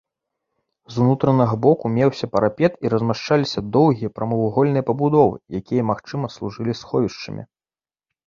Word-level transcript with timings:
З 0.93 1.01
унутранага 1.07 1.55
боку 1.65 1.85
меўся 1.97 2.29
парапет 2.35 2.79
і 2.87 2.91
размяшчаліся 2.93 3.59
доўгія 3.77 4.09
прамавугольныя 4.17 4.83
пабудовы, 4.89 5.37
якія, 5.61 5.83
магчыма, 5.93 6.25
служылі 6.37 6.73
сховішчамі. 6.81 7.43